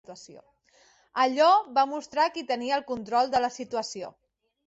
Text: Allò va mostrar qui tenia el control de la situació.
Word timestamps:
Allò 1.23 1.49
va 1.75 1.83
mostrar 1.91 2.25
qui 2.37 2.45
tenia 2.53 2.79
el 2.81 2.85
control 2.95 3.31
de 3.35 3.45
la 3.47 3.53
situació. 3.59 4.13